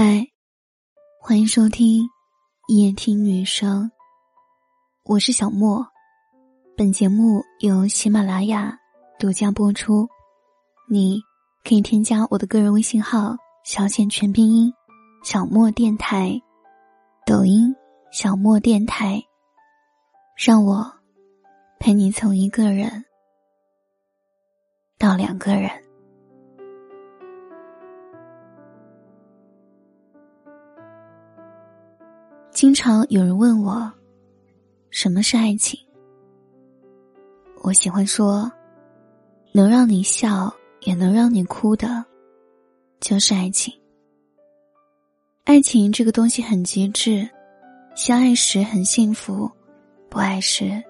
[0.00, 0.24] 嗨，
[1.20, 2.08] 欢迎收听
[2.68, 3.90] 夜听女生，
[5.02, 5.84] 我是小莫。
[6.76, 8.78] 本节目由喜马拉雅
[9.18, 10.08] 独家播出。
[10.88, 11.20] 你
[11.64, 14.72] 可以添加我的个人微信号“小写全拼音
[15.24, 16.40] 小莫电台”，
[17.26, 17.74] 抖音
[18.12, 19.20] “小莫电台”，
[20.38, 20.88] 让我
[21.80, 23.04] 陪你从一个人
[24.96, 25.87] 到两个人。
[32.58, 33.88] 经常有人问我，
[34.90, 35.78] 什么是爱情？
[37.62, 38.50] 我喜欢说，
[39.52, 42.04] 能让你笑也能让你哭的，
[42.98, 43.72] 就是爱情。
[45.44, 47.30] 爱情这个东西很极致，
[47.94, 49.48] 相爱时很幸福，
[50.10, 50.82] 不爱时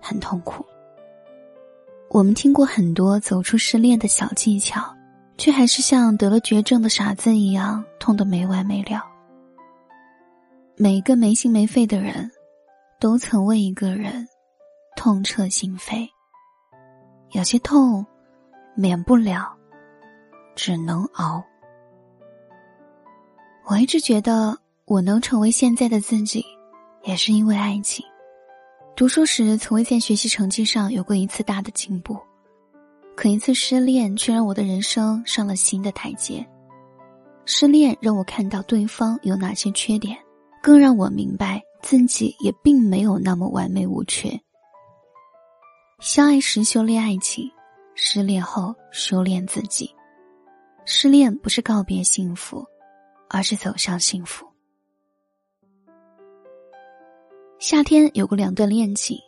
[0.00, 0.66] 很痛苦。
[2.10, 4.92] 我们听过很多走出失恋的小技巧，
[5.38, 9.11] 却还是像得了绝症的傻子一样，痛得没完没了。
[10.76, 12.30] 每个没心没肺的人，
[12.98, 14.26] 都曾为一个人
[14.96, 16.08] 痛彻心扉。
[17.32, 18.04] 有些痛，
[18.74, 19.54] 免不了，
[20.56, 21.44] 只能熬。
[23.66, 26.44] 我一直觉得，我能成为现在的自己，
[27.04, 28.04] 也是因为爱情。
[28.96, 32.18] 读书时，从未在学习成绩上有过一次大的进步，
[33.14, 36.44] 可一次失恋却让我的人生上了新的台阶。
[37.44, 40.16] 失恋让我看到对方有哪些缺点。
[40.62, 44.30] 更让我明白自己也并没有那么完美无缺。
[45.98, 47.50] 相爱时修炼爱情，
[47.96, 49.90] 失恋后修炼自己。
[50.84, 52.64] 失恋不是告别幸福，
[53.28, 54.46] 而是走向幸福。
[57.58, 59.18] 夏天有过两段恋情，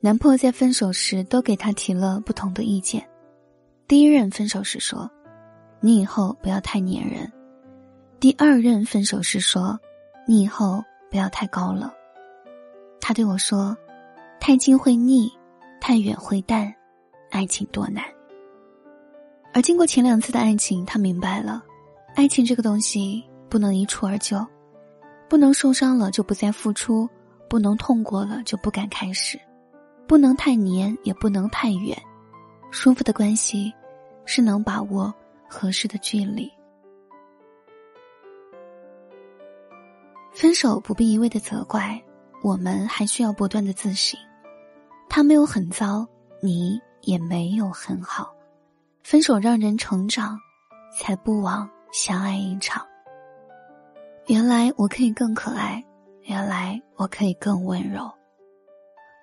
[0.00, 3.06] 男朋友在分手时都给他提了不同的意见。
[3.86, 5.10] 第一任分手时说
[5.80, 7.30] ：“你以后不要太粘人。”
[8.18, 9.78] 第二任分手时说。
[10.30, 11.92] 你以后不要太高了，
[13.00, 13.76] 他对我说
[14.38, 15.28] ：“太近会腻，
[15.80, 16.72] 太远会淡，
[17.32, 18.04] 爱情多难。”
[19.52, 21.64] 而经过前两次的爱情，他明白了，
[22.14, 24.46] 爱情这个东西不能一蹴而就，
[25.28, 27.08] 不能受伤了就不再付出，
[27.48, 29.36] 不能痛过了就不敢开始，
[30.06, 32.00] 不能太黏，也不能太远，
[32.70, 33.74] 舒服的关系
[34.26, 35.12] 是能把握
[35.48, 36.48] 合适的距离。
[40.32, 42.02] 分手不必一味的责怪，
[42.42, 44.18] 我们还需要不断的自省。
[45.08, 46.06] 他没有很糟，
[46.40, 48.32] 你也没有很好。
[49.02, 50.38] 分手让人成长，
[50.96, 52.86] 才不枉相爱一场。
[54.26, 55.84] 原来我可以更可爱，
[56.22, 58.08] 原来我可以更温柔。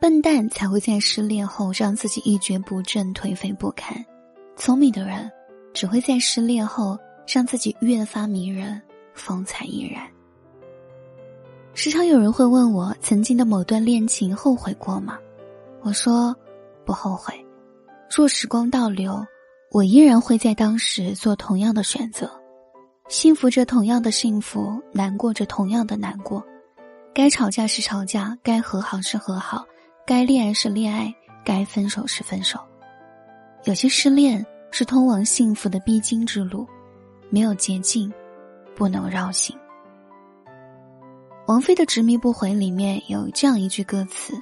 [0.00, 4.04] 笨蛋才会在失恋后让自己一蹶不振、颓废不堪，
[4.56, 5.30] 聪明的人
[5.74, 8.80] 只会在失恋后让自己越发迷人、
[9.14, 10.08] 风采依然。
[11.74, 15.18] 时常有人会问我，曾经的某段恋情后悔过吗？
[15.80, 16.34] 我说，
[16.84, 17.34] 不后悔。
[18.14, 19.24] 若时光倒流，
[19.70, 22.30] 我依然会在当时做同样的选择，
[23.08, 26.44] 幸福着同样的幸福，难过着同样的难过。
[27.14, 29.64] 该吵架是吵架，该和好是和好，
[30.06, 31.12] 该恋爱是恋爱，
[31.42, 32.60] 该分手是分手。
[33.64, 36.66] 有些失恋是通往幸福的必经之路，
[37.30, 38.12] 没有捷径，
[38.76, 39.56] 不能绕行。
[41.46, 44.32] 王菲的《执迷不悔》里面有这样一句歌词：“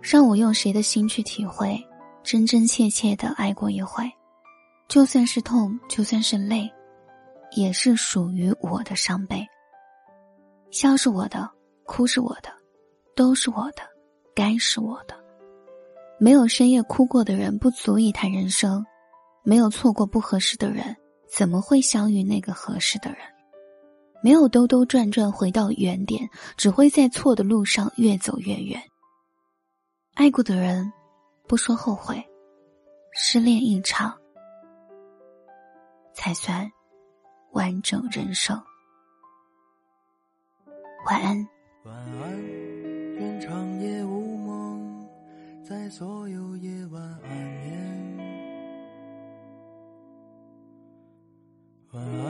[0.00, 1.78] 让我用谁的心去体会，
[2.22, 4.10] 真真切切的爱过一回，
[4.88, 6.68] 就算是痛，就算是累，
[7.54, 9.46] 也是属于我的伤悲。
[10.70, 11.50] 笑是我的，
[11.84, 12.48] 哭是我的，
[13.14, 13.82] 都是我的，
[14.34, 15.14] 该是我的。
[16.18, 18.82] 没有深夜哭过的人，不足以谈人生；
[19.44, 20.96] 没有错过不合适的人，
[21.28, 23.18] 怎么会相遇那个合适的人？”
[24.22, 28.80] 没有兜兜转转回到原点，只会在错的路上越走越远。
[30.14, 30.92] 爱过的人，
[31.46, 32.22] 不说后悔，
[33.12, 34.14] 失恋一场
[36.12, 36.70] 才算
[37.52, 38.60] 完整人生。
[41.06, 41.48] 晚安。
[41.84, 42.42] 晚安，
[43.14, 45.08] 愿长夜无梦，
[45.66, 48.18] 在所有夜晚安眠。
[51.92, 52.29] 晚安。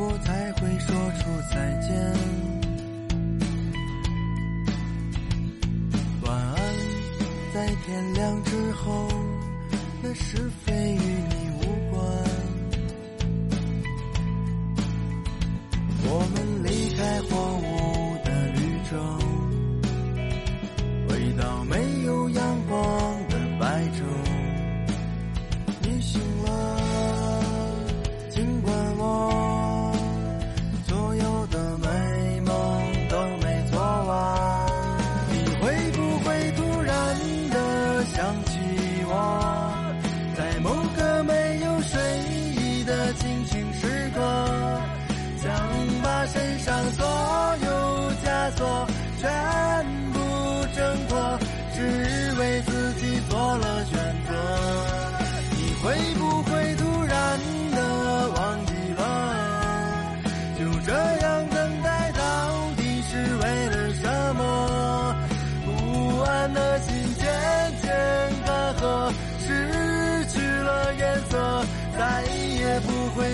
[0.00, 1.90] 我才会说出再见。
[6.22, 6.56] 晚安，
[7.52, 9.08] 在天亮之后，
[10.00, 11.98] 那是非与你无关。
[16.04, 19.17] 我们离开荒芜的绿洲。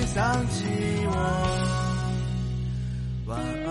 [0.06, 0.64] 想起
[1.06, 1.12] 我，
[3.26, 3.68] 晚安，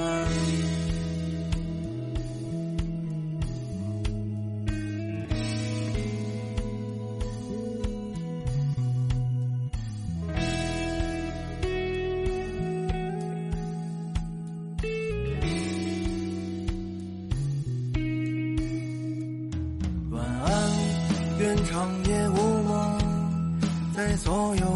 [20.12, 20.52] 晚安，
[21.40, 21.72] 愿长
[22.06, 22.34] 夜无
[22.64, 23.00] 梦，
[23.96, 24.73] 在所有。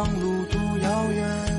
[0.00, 1.49] 望路途遥远。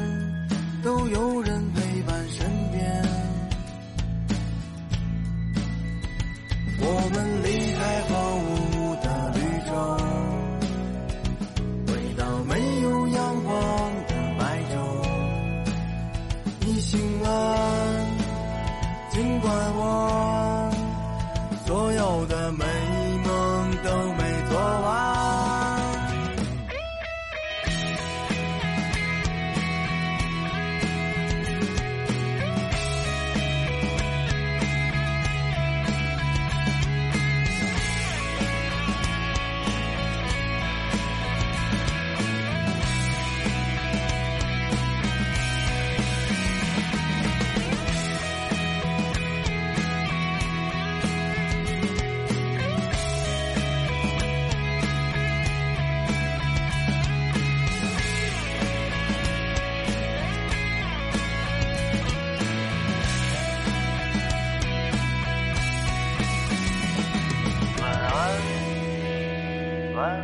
[70.01, 70.18] 晚安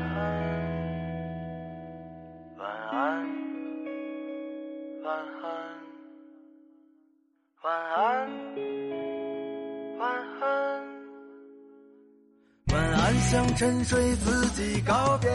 [2.58, 2.98] 晚安
[5.04, 5.48] 晚安
[7.62, 8.02] 晚安。
[10.00, 10.10] 晚
[10.42, 10.48] 安
[12.74, 15.30] 晚安向沉睡自己告别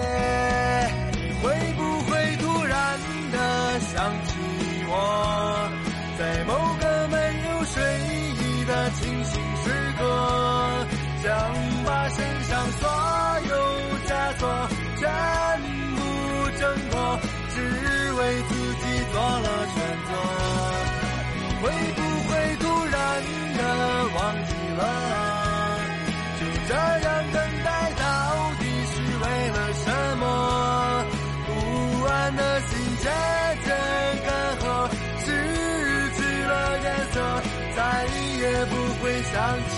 [38.43, 39.75] 也不会想起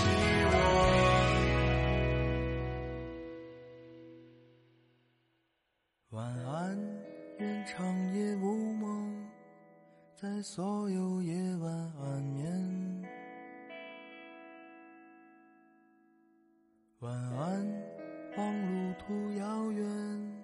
[0.49, 0.55] 我。
[6.09, 6.75] 晚安
[7.37, 9.23] 愿长夜无梦
[10.15, 13.05] 在所有夜晚安眠。
[17.01, 17.83] 晚安
[18.35, 20.43] 望路途遥远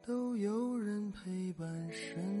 [0.00, 2.39] 都有人陪伴身